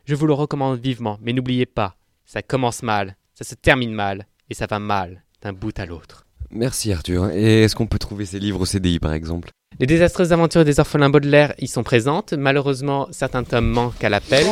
[0.04, 4.26] Je vous le recommande vivement, mais n'oubliez pas, ça commence mal, ça se termine mal,
[4.50, 6.26] et ça va mal d'un bout à l'autre.
[6.50, 7.30] Merci Arthur.
[7.30, 9.48] Et est-ce qu'on peut trouver ces livres au CDI par exemple?
[9.80, 12.32] Les désastreuses aventures des orphelins Baudelaire y sont présentes.
[12.32, 14.46] Malheureusement, certains tomes manquent à l'appel.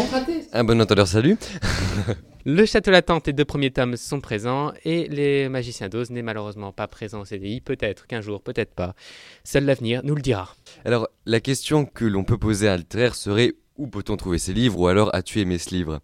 [0.52, 1.36] Un bon entendeur, salut
[2.48, 6.70] Le Château Latente et deux premiers tomes sont présents et Les Magiciens d'Oz n'est malheureusement
[6.70, 7.60] pas présent au CDI.
[7.60, 8.94] Peut-être qu'un jour, peut-être pas.
[9.42, 10.54] Seul l'avenir nous le dira.
[10.84, 14.78] Alors, la question que l'on peut poser à Alter serait où peut-on trouver ces livres
[14.78, 15.98] ou alors as-tu aimé ce livre?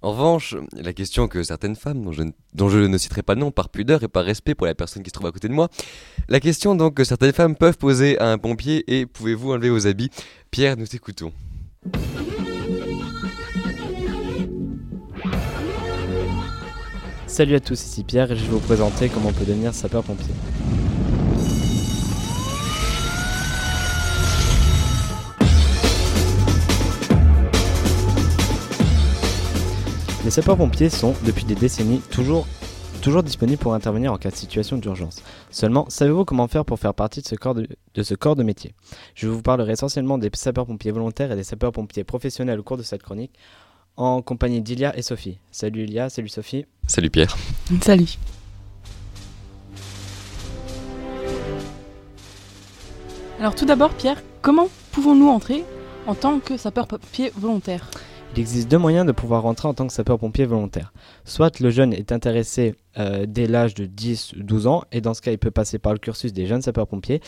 [0.00, 2.04] En revanche, la question que certaines femmes,
[2.54, 5.10] dont je, ne citerai pas nom par pudeur et par respect pour la personne qui
[5.10, 5.70] se trouve à côté de moi,
[6.28, 9.88] la question donc que certaines femmes peuvent poser à un pompier est pouvez-vous enlever vos
[9.88, 10.10] habits?
[10.52, 11.32] Pierre, nous t'écoutons.
[17.30, 20.34] Salut à tous, ici Pierre et je vais vous présenter comment on peut devenir sapeur-pompier.
[30.24, 32.46] Les sapeurs-pompiers sont, depuis des décennies, toujours,
[33.22, 35.22] disponibles pour intervenir en cas de situation d'urgence.
[35.50, 37.28] Seulement, savez-vous comment faire pour faire partie de,
[38.02, 38.74] ce corps de métier?
[39.14, 43.04] Je vous parlerai essentiellement des sapeurs-pompiers volontaires et des sapeurs-pompiers professionnels au cours de cette
[43.04, 43.38] chronique,
[44.00, 45.38] en compagnie d'Ilia et Sophie.
[45.52, 46.64] Salut Ilia, salut Sophie.
[46.86, 47.36] Salut Pierre.
[47.82, 48.16] Salut.
[53.38, 55.64] Alors tout d'abord Pierre, comment pouvons-nous entrer
[56.06, 57.90] en tant que sapeur-pompier volontaire?
[58.34, 60.92] Il existe deux moyens de pouvoir rentrer en tant que sapeur-pompier volontaire.
[61.24, 65.32] Soit le jeune est intéressé euh, dès l'âge de 10-12 ans, et dans ce cas,
[65.32, 67.20] il peut passer par le cursus des jeunes sapeurs-pompiers.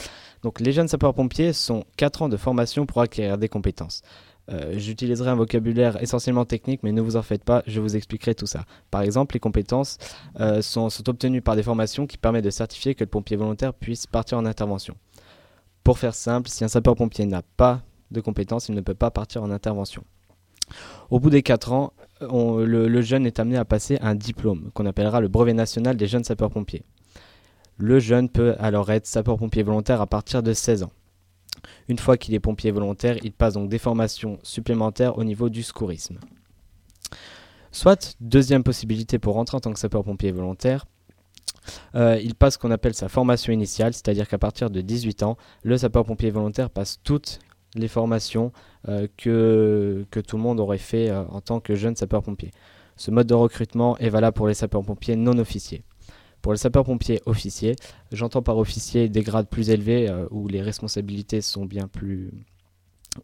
[0.43, 4.03] Donc les jeunes sapeurs-pompiers sont 4 ans de formation pour acquérir des compétences.
[4.51, 8.35] Euh, j'utiliserai un vocabulaire essentiellement technique, mais ne vous en faites pas, je vous expliquerai
[8.35, 8.65] tout ça.
[8.91, 9.99] Par exemple, les compétences
[10.41, 13.73] euh, sont, sont, obtenues par des formations qui permettent de certifier que le pompier volontaire
[13.73, 14.95] puisse partir en intervention.
[15.85, 19.43] Pour faire simple, si un sapeur-pompier n'a pas de compétences, il ne peut pas partir
[19.43, 20.05] en intervention.
[21.11, 25.21] Au bout des 4 ans, le, jeune est amené à passer un diplôme qu'on appellera
[25.21, 26.85] le brevet national des jeunes sapeurs-pompiers.
[27.79, 30.93] Le jeune peut alors être sapeur-pompier volontaire à partir de 16 ans.
[31.89, 35.63] Une fois qu'il est pompier volontaire, il passe donc des formations supplémentaires au niveau du
[35.63, 36.19] secourisme.
[37.71, 40.87] Soit, deuxième possibilité pour rentrer en tant que sapeur-pompier volontaire,
[41.95, 45.37] euh, il passe ce qu'on appelle sa formation initiale, c'est-à-dire qu'à partir de 18 ans,
[45.63, 47.39] le sapeur-pompier volontaire passe toutes
[47.75, 48.53] les formations
[48.89, 52.51] euh, que, tout le monde aurait fait euh, en tant que jeune sapeur-pompier.
[52.97, 55.83] Ce mode de recrutement est valable pour les sapeurs-pompiers non officiers.
[56.43, 57.77] Pour les sapeurs-pompiers officiers,
[58.11, 62.33] j'entends par officier des grades plus élevés euh, où les responsabilités sont bien plus,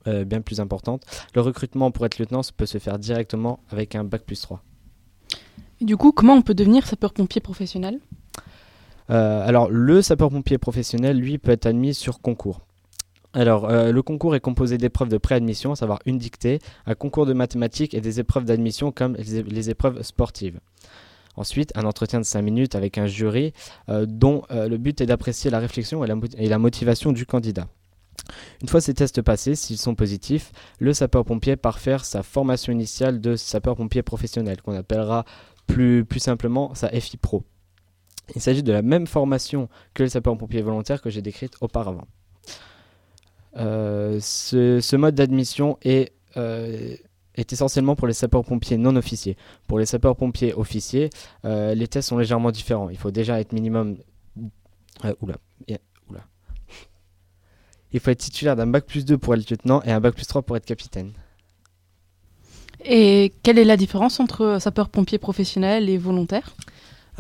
[0.07, 1.05] bien plus importantes.
[1.35, 4.63] Le recrutement pour être lieutenant peut se faire directement avec un bac plus 3.
[5.81, 8.01] Et du coup, comment on peut devenir sapeur-pompier professionnel?
[9.09, 12.61] Alors, le sapeur-pompier professionnel, lui, peut être admis sur concours.
[13.35, 17.27] Alors, euh, le concours est composé d'épreuves de préadmission, à savoir une dictée, un concours
[17.27, 20.61] de mathématiques et des épreuves d'admission comme les, épreuves sportives.
[21.39, 23.53] Ensuite, un entretien de 5 minutes avec un jury
[23.89, 27.69] euh, dont euh, le but est d'apprécier la réflexion et la, motivation du candidat.
[28.61, 33.21] Une fois ces tests passés, s'ils sont positifs, le sapeur-pompier part faire sa formation initiale
[33.21, 35.25] de sapeur-pompier professionnel, qu'on appellera
[35.69, 37.45] plus, simplement sa FI Pro.
[38.35, 42.09] Il s'agit de la même formation que le sapeur-pompier volontaire que j'ai décrite auparavant.
[43.57, 46.13] Euh, ce, mode d'admission est,
[47.39, 49.37] est essentiellement pour les sapeurs-pompiers non officiers.
[49.67, 51.11] Pour les sapeurs-pompiers officiers,
[51.45, 52.91] euh, les tests sont légèrement différents.
[52.91, 53.97] Il faut déjà être minimum...
[55.21, 55.37] oula,
[56.09, 56.25] oula.
[57.93, 60.27] Il faut être titulaire d'un bac plus 2 pour être lieutenant et un bac plus
[60.27, 61.13] 3 pour être capitaine.
[62.85, 66.55] Et quelle est la différence entre sapeur-pompier professionnel et volontaire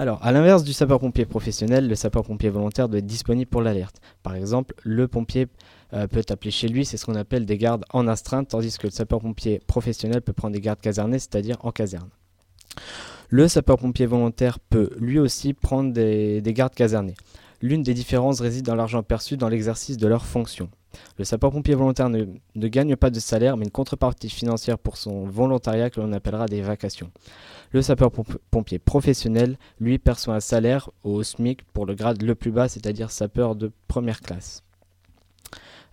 [0.00, 3.96] alors, à l'inverse du sapeur-pompier professionnel, le sapeur-pompier volontaire doit être disponible pour l'alerte.
[4.22, 5.48] Par exemple, le pompier
[5.94, 8.86] euh, peut appeler chez lui, c'est ce qu'on appelle des gardes en astreinte, tandis que
[8.86, 12.10] le sapeur-pompier professionnel peut prendre des gardes casernés, c'est-à-dire en caserne.
[13.30, 17.14] Le sapeur-pompier volontaire peut lui aussi prendre des, gardes casernés.
[17.60, 20.70] L'une des différences réside dans l'argent perçu dans l'exercice de leurs fonctions.
[21.18, 22.24] Le sapeur-pompier volontaire ne,
[22.54, 26.46] ne, gagne pas de salaire, mais une contrepartie financière pour son volontariat que l'on appellera
[26.46, 27.10] des vacations.
[27.72, 32.68] Le sapeur-pompier professionnel, lui, perçoit un salaire au SMIC pour le grade le plus bas,
[32.68, 34.62] c'est-à-dire sapeur de première classe.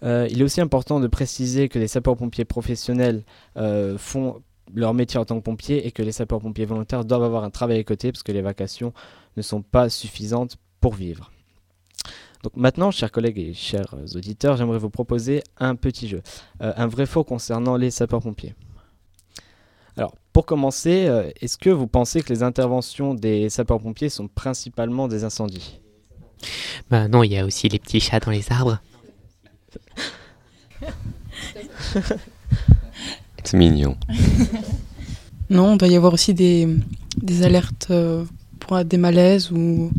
[0.03, 3.23] Euh, il est aussi important de préciser que les sapeurs-pompiers professionnels
[3.58, 4.41] euh, font
[4.73, 7.79] leur métier en tant que pompiers et que les sapeurs-pompiers volontaires doivent avoir un travail
[7.79, 8.93] à côté parce que les vacations
[9.38, 11.31] ne sont pas suffisantes pour vivre.
[12.43, 16.21] Donc maintenant, chers collègues et chers auditeurs, j'aimerais vous proposer un petit jeu,
[16.62, 18.55] euh, un vrai faux concernant les sapeurs-pompiers.
[19.97, 25.23] Alors, pour commencer, est-ce que vous pensez que les interventions des sapeurs-pompiers sont principalement des
[25.23, 25.79] incendies?
[26.89, 28.81] Bah non, il y a aussi les petits chats dans les arbres.
[33.43, 33.95] C'est mignon.
[35.49, 36.67] Non, il doit y avoir aussi des,
[37.21, 38.25] des alertes euh,
[38.59, 39.91] pour des malaises ou.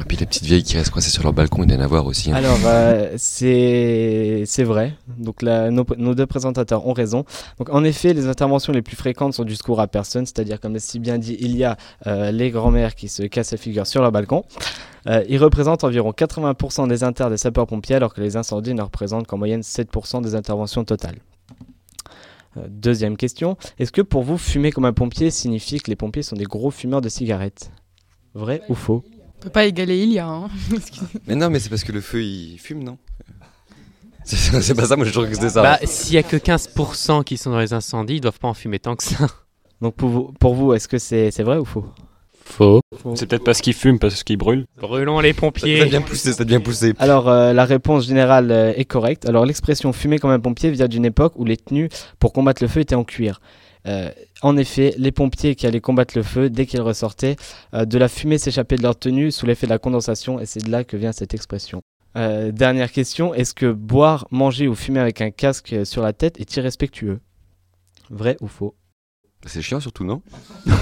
[0.00, 2.04] Et puis les petites vieilles qui restent coincées sur leur balcon, il y en avoir
[2.06, 2.30] aussi.
[2.30, 2.34] hein.
[2.34, 4.94] Alors, euh, c'est vrai.
[5.16, 7.24] Donc, nos, nos deux présentateurs ont raison.
[7.58, 10.78] Donc, en effet, les interventions les plus fréquentes sont du secours à personne, c'est-à-dire, comme
[10.78, 14.02] si bien dit, il y a euh, les grands-mères qui se cassent la figure sur
[14.02, 14.44] leur balcon.
[15.06, 19.26] Euh, ils représentent environ 80% des inters des sapeurs-pompiers, alors que les incendies ne représentent
[19.26, 21.16] qu'en moyenne 7% des interventions totales.
[22.58, 23.56] Euh, Deuxième question.
[23.78, 26.70] Est-ce que pour vous, fumer comme un pompier signifie que les pompiers sont des gros
[26.70, 27.70] fumeurs de cigarettes?
[28.34, 29.02] Vrai ou faux?
[29.38, 30.26] On peut pas égaler Ilia.
[30.26, 30.48] Hein.
[31.28, 32.98] Mais non, mais c'est parce que le feu il fume, non?
[34.24, 35.62] C'est pas ça, moi j'ai toujours cru que c'était ça.
[35.62, 38.54] Bah, s'il y a que 15% qui sont dans les incendies, ils doivent pas en
[38.54, 39.26] fumer tant que ça.
[39.80, 41.86] Donc, pour vous, pour vous est-ce que c'est c'est vrai ou faux
[42.44, 42.80] Faux.
[43.14, 44.66] C'est peut-être parce qu'ils fument, parce qu'ils brûlent.
[44.80, 45.78] Brûlons les pompiers.
[45.78, 46.94] Ça devient poussé, ça devient poussé.
[46.98, 49.28] Alors, euh, la réponse générale euh, est correcte.
[49.28, 52.68] Alors, l'expression fumer comme un pompier vient d'une époque où les tenues pour combattre le
[52.68, 53.40] feu étaient en cuir.
[53.88, 54.10] Euh,
[54.42, 57.36] en effet, les pompiers qui allaient combattre le feu, dès qu'ils ressortaient,
[57.74, 60.64] euh, de la fumée s'échappait de leur tenue sous l'effet de la condensation, et c'est
[60.64, 61.80] de là que vient cette expression.
[62.16, 66.40] Euh, dernière question, est-ce que boire, manger ou fumer avec un casque sur la tête
[66.40, 67.20] est irrespectueux?
[68.10, 68.74] Vrai ou faux?
[69.46, 70.22] C'est chiant surtout, non?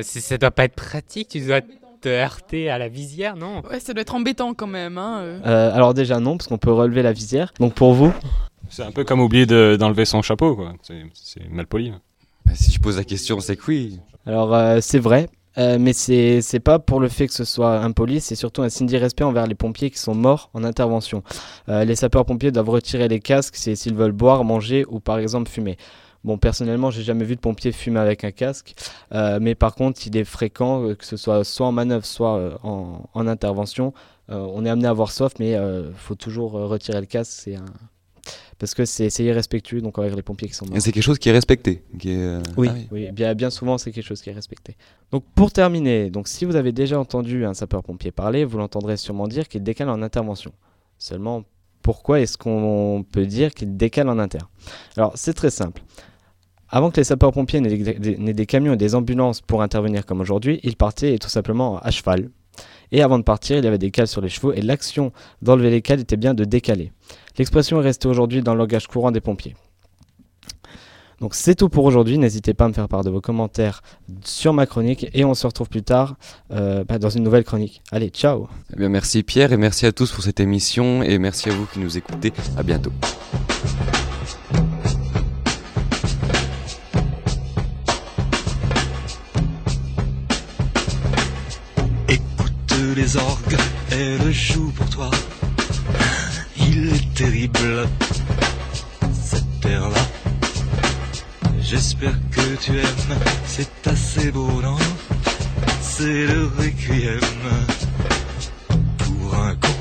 [0.00, 1.60] Si ça doit pas être pratique, tu dois
[2.00, 3.62] te heurter à la visière, non?
[3.70, 4.98] Ouais, ça doit être embêtant quand même.
[4.98, 5.18] Hein.
[5.20, 5.40] euh.
[5.46, 7.52] Euh, Alors déjà non, parce qu'on peut relever la visière.
[7.60, 8.12] Donc pour vous?
[8.70, 10.74] C'est un peu comme oublier de- d'enlever son chapeau, quoi.
[10.82, 11.92] C'est- mal poli.
[12.46, 13.98] Bah, Si tu poses la question, c'est que oui.
[14.26, 17.78] Alors euh, c'est vrai, euh, mais c'est c'est pas pour le fait que ce soit
[17.80, 21.22] impoli, c'est surtout un signe d'irrespect envers les pompiers qui sont morts en intervention.
[21.68, 25.50] Euh, les sapeurs-pompiers doivent retirer les casques c'est s'ils veulent boire, manger ou par exemple
[25.50, 25.76] fumer.
[26.28, 28.74] Bon, personnellement, j'ai jamais vu de pompier fumer avec un casque,
[29.12, 32.36] euh, mais par contre, il est fréquent euh, que ce soit soit en manœuvre, soit
[32.36, 33.94] euh, en, en intervention.
[34.28, 37.64] On est amené à avoir soif, mais il faut toujours retirer le casque, c'est un
[38.58, 40.76] parce que c'est irrespectueux donc envers les pompiers qui sont morts.
[40.76, 41.82] Et c'est quelque chose qui est respecté.
[41.98, 43.10] Qui est, Oui, ah oui.
[43.10, 44.76] bien, bien souvent c'est quelque chose qui est respecté.
[45.12, 49.28] Donc pour terminer, donc si vous avez déjà entendu un sapeur-pompier parler, vous l'entendrez sûrement
[49.28, 50.52] dire qu'il décale en intervention.
[50.98, 51.44] Seulement,
[51.80, 54.40] pourquoi est-ce qu'on peut dire qu'il décale en inter?
[54.98, 55.80] Alors c'est très simple.
[56.70, 60.76] Avant que les sapeurs-pompiers n'aient des, camions et des ambulances pour intervenir comme aujourd'hui, ils
[60.76, 62.30] partaient tout simplement à cheval.
[62.92, 65.70] Et avant de partir, il y avait des cales sur les chevaux et l'action d'enlever
[65.70, 66.92] les cales était bien de décaler.
[67.38, 69.54] L'expression est restée aujourd'hui dans le langage courant des pompiers.
[71.20, 72.16] Donc c'est tout pour aujourd'hui.
[72.18, 73.82] N'hésitez pas à me faire part de vos commentaires
[74.24, 76.16] sur ma chronique et on se retrouve plus tard
[76.52, 77.82] euh, bah, dans une nouvelle chronique.
[77.90, 81.48] Allez, ciao Eh bien, merci Pierre et merci à tous pour cette émission et merci
[81.48, 82.32] à vous qui nous écoutez.
[82.56, 82.92] À bientôt.
[92.98, 93.56] Les orgues,
[93.92, 95.10] elles jouent pour toi.
[96.56, 97.88] Il est terrible,
[99.12, 100.04] cette terre-là.
[101.62, 103.14] J'espère que tu aimes,
[103.46, 104.78] c'est assez beau, non?
[105.80, 107.20] C'est le requiem
[108.98, 109.76] pour un con.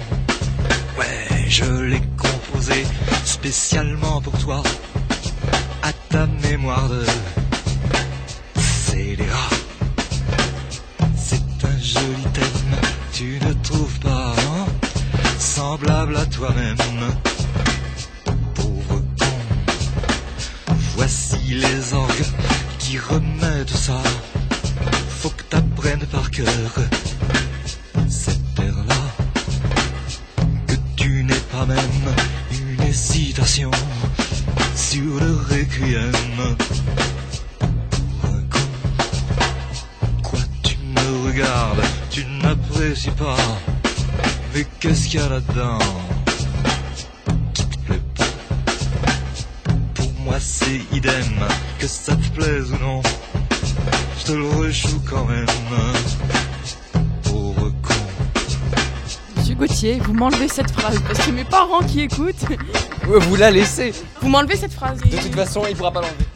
[1.00, 2.86] Ouais, je l'ai composé
[3.26, 4.62] spécialement pour toi,
[5.82, 7.04] à ta mémoire de
[8.62, 9.50] scélérat.
[11.16, 12.67] C'est un joli thème,
[13.18, 14.68] tu ne trouves pas, non
[15.40, 16.78] Semblable à toi-même.
[18.54, 19.26] Pauvre con.
[20.96, 22.28] Voici les orgues
[22.78, 24.00] qui remettent ça.
[25.20, 26.72] Faut que t'apprennes par cœur
[45.18, 45.80] qu'est-ce qu'il y a là-dedans
[47.54, 48.24] qui te plaît pas
[49.96, 51.24] Pour moi c'est idem,
[51.80, 53.02] que ça te plaise ou non.
[54.20, 55.46] Je te le rejoue quand même.
[57.24, 57.94] Pauvre con.
[59.38, 62.46] Monsieur Gauthier, vous m'enlevez cette phrase parce que mes parents qui écoutent.
[63.04, 65.00] vous la laissez Vous m'enlevez cette phrase.
[65.02, 66.27] De toute façon, il pourra pas l'enlever.